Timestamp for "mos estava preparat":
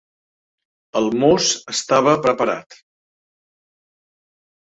1.23-2.79